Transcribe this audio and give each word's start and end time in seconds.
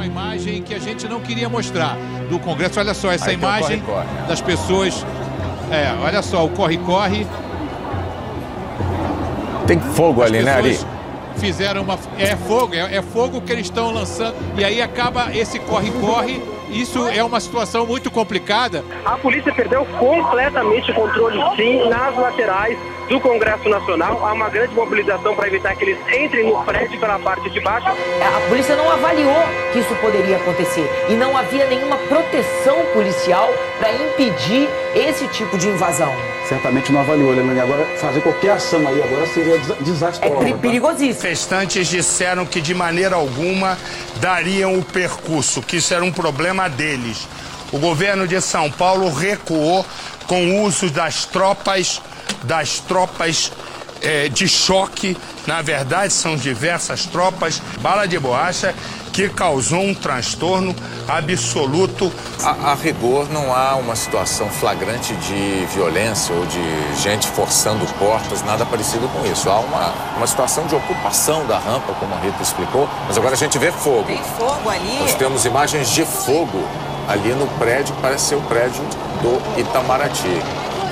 uma 0.00 0.06
imagem 0.06 0.62
que 0.62 0.74
a 0.74 0.78
gente 0.78 1.06
não 1.06 1.20
queria 1.20 1.48
mostrar 1.48 1.96
do 2.28 2.38
Congresso. 2.38 2.80
Olha 2.80 2.94
só 2.94 3.12
essa 3.12 3.30
Aí 3.30 3.34
imagem 3.34 3.80
corre, 3.80 4.04
corre, 4.04 4.28
das 4.28 4.40
pessoas. 4.40 5.04
É, 5.70 5.92
olha 6.02 6.22
só, 6.22 6.44
o 6.44 6.48
corre-corre. 6.48 7.26
Tem 9.66 9.78
fogo 9.78 10.22
As 10.22 10.30
ali, 10.30 10.42
né, 10.42 10.52
Ari? 10.52 10.78
Fizeram 11.36 11.82
uma. 11.82 11.98
É 12.18 12.34
fogo, 12.36 12.74
é, 12.74 12.96
é 12.96 13.02
fogo 13.02 13.40
que 13.40 13.52
eles 13.52 13.66
estão 13.66 13.90
lançando. 13.90 14.34
E 14.56 14.64
aí 14.64 14.80
acaba 14.80 15.34
esse 15.34 15.58
corre-corre 15.58 16.42
isso 16.70 17.06
é 17.08 17.22
uma 17.22 17.40
situação 17.40 17.86
muito 17.86 18.10
complicada. 18.10 18.84
A 19.04 19.16
polícia 19.16 19.52
perdeu 19.52 19.84
completamente 19.98 20.90
o 20.90 20.94
controle, 20.94 21.38
sim, 21.56 21.88
nas 21.88 22.16
laterais 22.16 22.78
do 23.08 23.18
Congresso 23.20 23.68
Nacional. 23.68 24.24
Há 24.24 24.32
uma 24.32 24.48
grande 24.48 24.74
mobilização 24.74 25.34
para 25.34 25.48
evitar 25.48 25.74
que 25.74 25.84
eles 25.84 25.98
entrem 26.08 26.46
no 26.46 26.62
prédio 26.64 26.98
pela 26.98 27.18
parte 27.18 27.50
de 27.50 27.60
baixo. 27.60 27.88
É, 27.88 28.24
a 28.24 28.48
polícia 28.48 28.76
não 28.76 28.90
avaliou 28.90 29.42
que 29.72 29.80
isso 29.80 29.94
poderia 29.96 30.36
acontecer 30.36 30.88
e 31.08 31.14
não 31.14 31.36
havia 31.36 31.66
nenhuma 31.66 31.96
proteção 31.96 32.76
policial 32.92 33.52
para 33.78 33.92
impedir 33.92 34.68
esse 34.94 35.26
tipo 35.28 35.58
de 35.58 35.68
invasão. 35.68 36.12
Certamente 36.48 36.90
não 36.90 37.00
avaliou, 37.00 37.32
Leandro. 37.32 37.60
Agora, 37.60 37.84
fazer 37.96 38.20
qualquer 38.22 38.52
ação 38.52 38.86
aí 38.86 39.02
agora 39.02 39.26
seria 39.26 39.58
desastroso. 39.80 40.46
É 40.46 40.52
perigosíssimo. 40.52 41.10
Manifestantes 41.10 41.86
disseram 41.86 42.44
que 42.44 42.60
de 42.60 42.74
maneira 42.74 43.14
alguma 43.14 43.78
dariam 44.16 44.76
o 44.76 44.82
percurso, 44.82 45.62
que 45.62 45.76
isso 45.76 45.94
era 45.94 46.04
um 46.04 46.10
problema 46.10 46.59
deles. 46.68 47.28
O 47.72 47.78
governo 47.78 48.26
de 48.26 48.40
São 48.40 48.70
Paulo 48.70 49.12
recuou 49.12 49.86
com 50.26 50.44
o 50.46 50.62
uso 50.62 50.90
das 50.90 51.24
tropas 51.24 52.00
das 52.42 52.78
tropas 52.80 53.52
é, 54.00 54.28
de 54.28 54.48
choque. 54.48 55.16
Na 55.46 55.62
verdade, 55.62 56.12
são 56.12 56.36
diversas 56.36 57.06
tropas, 57.06 57.60
bala 57.80 58.06
de 58.06 58.18
borracha, 58.18 58.74
que 59.20 59.28
causou 59.28 59.80
um 59.80 59.94
transtorno 59.94 60.74
absoluto. 61.06 62.10
A, 62.42 62.72
a, 62.72 62.74
rigor, 62.74 63.28
não 63.30 63.54
há 63.54 63.74
uma 63.76 63.94
situação 63.94 64.48
flagrante 64.48 65.14
de 65.14 65.66
violência 65.74 66.34
ou 66.34 66.46
de 66.46 67.02
gente 67.02 67.26
forçando 67.28 67.84
portas, 67.98 68.42
nada 68.42 68.64
parecido 68.64 69.08
com 69.08 69.26
isso. 69.26 69.50
Há 69.50 69.60
uma, 69.60 69.92
uma 70.16 70.26
situação 70.26 70.66
de 70.66 70.74
ocupação 70.74 71.46
da 71.46 71.58
rampa, 71.58 71.92
como 71.94 72.14
a 72.14 72.18
Rita 72.18 72.42
explicou, 72.42 72.88
mas 73.06 73.18
agora 73.18 73.34
a 73.34 73.36
gente 73.36 73.58
vê 73.58 73.70
fogo. 73.70 74.04
Tem 74.04 74.22
fogo 74.38 74.70
ali? 74.70 75.00
Nós 75.00 75.14
temos 75.14 75.44
imagens 75.44 75.90
de 75.90 76.04
fogo 76.04 76.66
ali 77.08 77.30
no 77.30 77.46
prédio, 77.58 77.94
que 77.94 78.00
parece 78.00 78.26
ser 78.26 78.36
o 78.36 78.42
prédio 78.42 78.82
do 79.20 79.60
Itamaraty. 79.60 80.42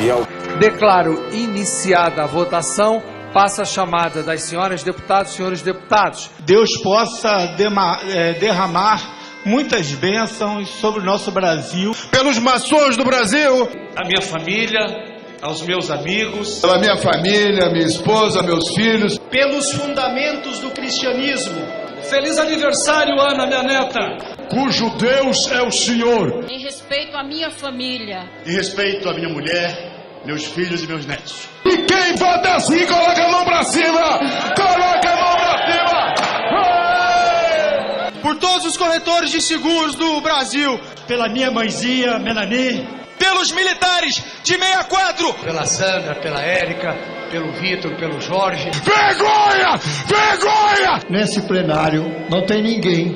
E 0.00 0.10
ao 0.10 0.26
Declaro 0.58 1.28
iniciada 1.32 2.24
a 2.24 2.26
votação. 2.26 3.02
Passa 3.32 3.62
a 3.62 3.64
chamada 3.64 4.22
das 4.22 4.42
senhoras 4.42 4.82
deputadas 4.82 5.32
senhores 5.32 5.62
deputados. 5.62 6.30
Deus 6.40 6.76
possa 6.82 7.54
é, 8.08 8.32
derramar 8.34 9.16
muitas 9.44 9.92
bênçãos 9.92 10.68
sobre 10.68 11.00
o 11.00 11.04
nosso 11.04 11.30
Brasil. 11.30 11.92
Pelos 12.10 12.38
maçons 12.38 12.96
do 12.96 13.04
Brasil. 13.04 13.68
A 13.96 14.06
minha 14.06 14.22
família, 14.22 14.80
aos 15.40 15.62
meus 15.62 15.90
amigos. 15.90 16.60
Pela 16.60 16.78
minha 16.78 16.96
família, 16.96 17.70
minha 17.70 17.86
esposa, 17.86 18.42
meus 18.42 18.74
filhos. 18.74 19.18
Pelos 19.18 19.70
fundamentos 19.72 20.58
do 20.60 20.70
cristianismo. 20.70 21.60
Feliz 22.02 22.38
aniversário, 22.38 23.20
Ana, 23.20 23.46
minha 23.46 23.62
neta. 23.62 24.00
Cujo 24.50 24.90
Deus 24.96 25.50
é 25.50 25.62
o 25.62 25.70
Senhor. 25.70 26.44
Em 26.50 26.62
respeito 26.62 27.16
à 27.16 27.24
minha 27.24 27.50
família. 27.50 28.28
Em 28.46 28.52
respeito 28.52 29.08
à 29.08 29.14
minha 29.14 29.28
mulher 29.28 29.95
meus 30.26 30.44
filhos 30.44 30.82
e 30.82 30.86
meus 30.88 31.06
netos. 31.06 31.48
E 31.64 31.76
quem 31.78 32.16
vota 32.16 32.56
assim, 32.56 32.84
coloca 32.84 33.24
a 33.24 33.30
mão 33.30 33.44
pra 33.44 33.62
cima! 33.62 34.18
Coloca 34.56 35.10
a 35.10 35.16
mão 35.16 35.36
pra 35.36 35.66
cima! 35.66 36.14
Por 38.20 38.36
todos 38.36 38.66
os 38.66 38.76
corretores 38.76 39.30
de 39.30 39.40
seguros 39.40 39.94
do 39.94 40.20
Brasil. 40.20 40.80
Pela 41.06 41.28
minha 41.28 41.48
mãezinha, 41.50 42.18
Melanie. 42.18 42.88
Pelos 43.16 43.52
militares 43.52 44.20
de 44.42 44.54
64. 44.54 45.32
Pela 45.34 45.64
Sandra, 45.64 46.16
pela 46.16 46.42
Érica, 46.42 46.92
pelo 47.30 47.52
Vitor, 47.52 47.94
pelo 47.96 48.20
Jorge. 48.20 48.68
Vergonha! 48.82 49.78
Vergonha! 50.06 51.02
Nesse 51.08 51.40
plenário 51.42 52.26
não 52.28 52.44
tem 52.44 52.60
ninguém 52.60 53.14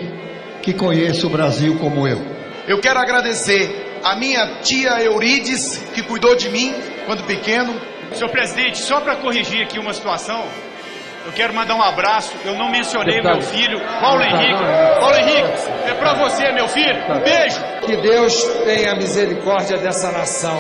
que 0.62 0.72
conheça 0.72 1.26
o 1.26 1.30
Brasil 1.30 1.76
como 1.78 2.06
eu. 2.06 2.24
Eu 2.68 2.80
quero 2.80 3.00
agradecer 3.00 3.98
a 4.04 4.14
minha 4.14 4.60
tia 4.62 5.02
Eurides, 5.02 5.78
que 5.92 6.02
cuidou 6.02 6.36
de 6.36 6.48
mim 6.48 6.72
quando 7.06 7.24
pequeno. 7.24 7.80
Senhor 8.12 8.30
presidente, 8.30 8.78
só 8.78 9.00
para 9.00 9.16
corrigir 9.16 9.62
aqui 9.62 9.78
uma 9.78 9.92
situação, 9.92 10.44
eu 11.24 11.32
quero 11.32 11.54
mandar 11.54 11.74
um 11.74 11.82
abraço. 11.82 12.32
Eu 12.44 12.54
não 12.56 12.70
mencionei 12.70 13.20
meu 13.20 13.40
filho, 13.40 13.80
Paulo 14.00 14.22
Henrique. 14.22 14.64
Paulo 14.98 15.16
Henrique, 15.16 15.48
é 15.86 15.94
para 15.94 16.14
você, 16.14 16.50
meu 16.52 16.66
filho. 16.68 17.00
Um 17.08 17.20
beijo. 17.20 17.60
Que 17.86 17.96
Deus 17.96 18.42
tenha 18.64 18.94
misericórdia 18.94 19.78
dessa 19.78 20.10
nação. 20.10 20.58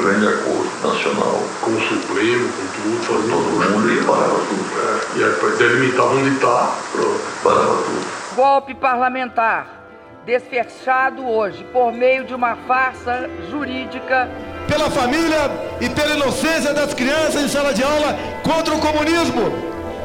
Grande 0.00 0.26
acordo 0.26 0.70
nacional. 0.82 1.42
Com 1.60 1.70
o 1.70 1.80
Supremo, 1.80 2.48
com 2.48 2.66
tudo, 2.82 3.02
fazer 3.02 3.28
todo 3.30 3.70
mundo 3.70 3.92
e 3.92 4.04
parava 4.04 4.40
tudo. 4.48 4.70
É, 4.80 5.18
e 5.18 5.24
aí 5.24 5.58
delimitar 5.58 6.06
onde 6.06 6.34
está, 6.34 6.74
pronto. 6.92 7.20
Parava 7.42 7.76
tudo. 7.76 8.36
Golpe 8.36 8.74
parlamentar 8.74 9.80
desfechado 10.24 11.26
hoje 11.26 11.64
por 11.72 11.92
meio 11.92 12.24
de 12.24 12.34
uma 12.34 12.56
farsa 12.68 13.28
jurídica. 13.50 14.28
Pela 14.68 14.90
família 14.90 15.50
e 15.80 15.88
pela 15.88 16.14
inocência 16.14 16.72
das 16.72 16.94
crianças 16.94 17.42
em 17.42 17.48
sala 17.48 17.72
de 17.72 17.82
aula 17.82 18.16
contra 18.42 18.74
o 18.74 18.78
comunismo, 18.78 19.50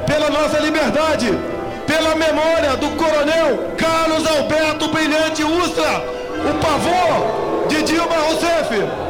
pela 0.07 0.29
nossa 0.29 0.59
liberdade, 0.59 1.31
pela 1.85 2.15
memória 2.15 2.75
do 2.77 2.89
coronel 2.97 3.75
Carlos 3.77 4.25
Alberto 4.25 4.87
Brilhante 4.89 5.43
Ustra, 5.43 6.03
o 6.49 6.53
pavor 6.59 7.67
de 7.67 7.83
Dilma 7.83 8.15
Rousseff. 8.15 9.04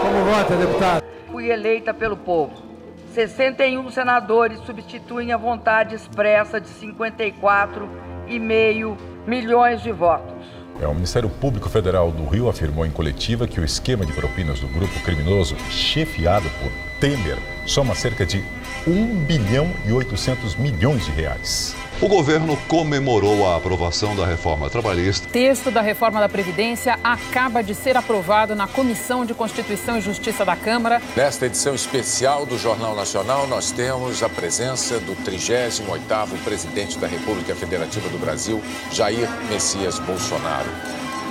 Como 0.00 0.24
vota, 0.24 0.56
deputado? 0.56 1.04
Fui 1.30 1.50
eleita 1.50 1.92
pelo 1.92 2.16
povo. 2.16 2.66
61 3.14 3.90
senadores 3.90 4.60
substituem 4.60 5.32
a 5.32 5.36
vontade 5.36 5.94
expressa 5.94 6.58
de 6.60 6.68
54,5 6.68 8.96
milhões 9.26 9.82
de 9.82 9.90
votos. 9.90 10.46
É, 10.80 10.86
o 10.86 10.94
Ministério 10.94 11.28
Público 11.28 11.68
Federal 11.68 12.12
do 12.12 12.24
Rio 12.24 12.48
afirmou 12.48 12.86
em 12.86 12.90
coletiva 12.90 13.48
que 13.48 13.60
o 13.60 13.64
esquema 13.64 14.06
de 14.06 14.12
propinas 14.12 14.60
do 14.60 14.68
grupo 14.68 15.00
criminoso, 15.00 15.56
chefiado 15.70 16.48
por 16.62 16.70
Temer, 17.00 17.36
soma 17.66 17.96
cerca 17.96 18.24
de 18.24 18.44
1 18.86 19.24
bilhão 19.24 19.68
e 19.84 19.92
800 19.92 20.54
milhões 20.54 21.04
de 21.04 21.10
reais. 21.10 21.74
O 22.00 22.06
governo 22.06 22.56
comemorou 22.68 23.44
a 23.44 23.56
aprovação 23.56 24.14
da 24.14 24.24
reforma 24.24 24.70
trabalhista. 24.70 25.26
O 25.26 25.30
texto 25.32 25.68
da 25.68 25.80
reforma 25.80 26.20
da 26.20 26.28
Previdência 26.28 26.96
acaba 27.02 27.60
de 27.60 27.74
ser 27.74 27.96
aprovado 27.96 28.54
na 28.54 28.68
Comissão 28.68 29.26
de 29.26 29.34
Constituição 29.34 29.98
e 29.98 30.00
Justiça 30.00 30.44
da 30.44 30.54
Câmara. 30.54 31.02
Nesta 31.16 31.46
edição 31.46 31.74
especial 31.74 32.46
do 32.46 32.56
Jornal 32.56 32.94
Nacional, 32.94 33.48
nós 33.48 33.72
temos 33.72 34.22
a 34.22 34.28
presença 34.28 35.00
do 35.00 35.16
38º 35.28 36.38
presidente 36.44 36.96
da 36.98 37.08
República 37.08 37.52
Federativa 37.56 38.08
do 38.10 38.18
Brasil, 38.18 38.62
Jair 38.92 39.28
Messias 39.50 39.98
Bolsonaro. 39.98 40.70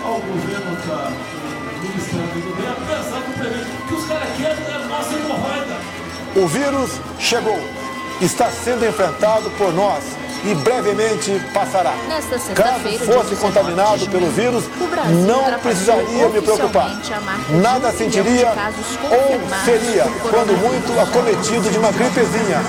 Ao 0.04 0.20
governo 0.20 0.76
da 0.86 1.14
Ministério 1.82 2.28
do 2.28 2.50
Governo, 2.50 2.76
apesar 2.84 3.20
do 3.22 3.40
presidente, 3.40 3.88
que 3.88 3.94
os 3.94 4.06
caras 4.06 4.30
querem 4.36 4.66
é 4.66 4.76
a 4.76 4.80
nossa 4.80 5.14
hemorroida. 5.14 5.78
O 6.36 6.46
vírus 6.46 7.00
chegou, 7.18 7.58
está 8.20 8.52
sendo 8.52 8.86
enfrentado 8.86 9.50
por 9.52 9.74
nós 9.74 10.27
e 10.44 10.56
brevemente 10.56 11.42
passará. 11.54 11.94
Caso 12.56 13.00
fosse 13.06 13.36
contaminado 13.36 14.08
pelo 14.08 14.30
vírus, 14.32 14.64
não 15.26 15.60
precisaria 15.60 16.30
me 16.30 16.42
preocupar. 16.42 16.92
Nada 17.62 17.92
sentiria 17.92 18.54
ou 19.04 19.66
seria, 19.66 20.04
quando 20.30 20.58
muito, 20.58 21.00
acometido 21.00 21.70
de 21.70 21.78
uma 21.78 21.92
gripezinha. 21.92 22.62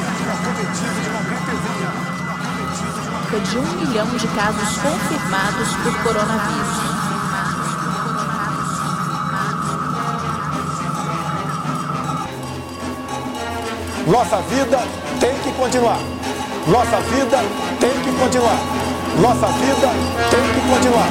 De 3.39 3.59
um 3.59 3.63
milhão 3.63 4.07
de 4.17 4.27
casos 4.29 4.79
confirmados 4.79 5.69
por 5.85 6.03
coronavírus. 6.03 6.89
Nossa 14.07 14.41
vida 14.43 14.79
tem 15.21 15.35
que 15.41 15.53
continuar. 15.53 16.18
Nossa 16.67 17.01
vida 17.01 17.39
tem 17.81 17.91
que 18.03 18.19
continuar. 18.19 18.59
Nossa 19.21 19.47
vida 19.49 19.89
tem 20.31 20.43
que 20.55 20.69
continuar. 20.69 21.09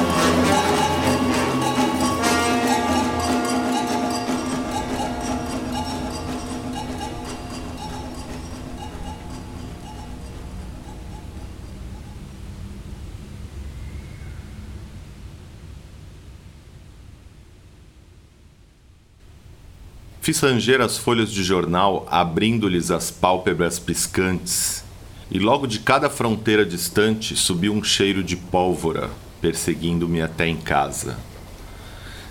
Fiz 20.20 20.40
ranger 20.40 20.82
as 20.82 20.98
folhas 20.98 21.30
de 21.30 21.42
jornal, 21.42 22.06
abrindo-lhes 22.10 22.90
as 22.90 23.10
pálpebras 23.10 23.78
piscantes 23.78 24.84
e 25.30 25.38
logo 25.38 25.66
de 25.66 25.80
cada 25.80 26.08
fronteira 26.08 26.64
distante 26.64 27.36
subiu 27.36 27.72
um 27.72 27.84
cheiro 27.84 28.22
de 28.22 28.36
pólvora, 28.36 29.10
perseguindo-me 29.40 30.22
até 30.22 30.46
em 30.46 30.56
casa. 30.56 31.16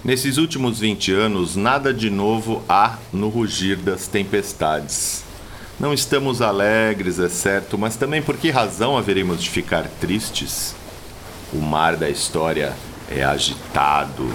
Nesses 0.03 0.37
últimos 0.37 0.79
20 0.79 1.11
anos, 1.11 1.55
nada 1.55 1.93
de 1.93 2.09
novo 2.09 2.63
há 2.67 2.97
no 3.11 3.29
rugir 3.29 3.77
das 3.77 4.07
tempestades. 4.07 5.23
Não 5.79 5.93
estamos 5.93 6.41
alegres, 6.41 7.19
é 7.19 7.29
certo, 7.29 7.77
mas 7.77 7.95
também 7.95 8.21
por 8.21 8.37
que 8.37 8.49
razão 8.49 8.97
haveremos 8.97 9.43
de 9.43 9.49
ficar 9.49 9.87
tristes? 9.99 10.75
O 11.53 11.57
mar 11.57 11.95
da 11.95 12.09
história 12.09 12.75
é 13.09 13.23
agitado. 13.23 14.31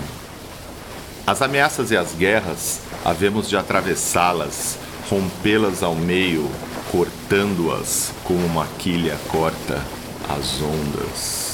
As 1.26 1.42
ameaças 1.42 1.90
e 1.90 1.96
as 1.96 2.14
guerras 2.14 2.80
havemos 3.04 3.48
de 3.48 3.56
atravessá-las, 3.56 4.78
rompê-las 5.08 5.82
ao 5.82 5.94
meio, 5.94 6.50
cortando-as 6.92 8.12
como 8.22 8.44
uma 8.44 8.66
quilha 8.66 9.16
corta 9.30 9.82
as 10.28 10.60
ondas. 10.60 11.52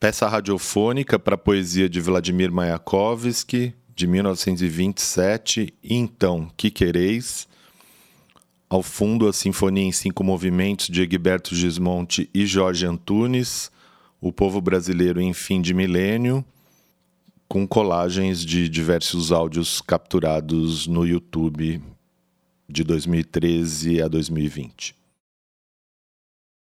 Peça 0.00 0.26
radiofônica 0.26 1.16
para 1.16 1.36
a 1.36 1.38
poesia 1.38 1.88
de 1.88 2.00
Vladimir 2.00 2.50
Mayakovsky, 2.50 3.72
de 3.94 4.06
1927, 4.08 5.72
Então, 5.84 6.50
que 6.56 6.72
quereis? 6.72 7.46
Ao 8.68 8.82
fundo, 8.82 9.28
a 9.28 9.32
Sinfonia 9.32 9.84
em 9.84 9.92
Cinco 9.92 10.24
Movimentos 10.24 10.88
de 10.88 11.02
Egberto 11.02 11.54
Gismonte 11.54 12.28
e 12.34 12.44
Jorge 12.46 12.84
Antunes, 12.84 13.70
O 14.22 14.30
Povo 14.30 14.60
Brasileiro 14.60 15.18
em 15.18 15.32
Fim 15.32 15.62
de 15.62 15.72
Milênio, 15.72 16.44
com 17.48 17.66
colagens 17.66 18.44
de 18.44 18.68
diversos 18.68 19.32
áudios 19.32 19.80
capturados 19.80 20.86
no 20.86 21.06
YouTube 21.06 21.82
de 22.68 22.84
2013 22.84 24.02
a 24.02 24.08
2020. 24.08 24.99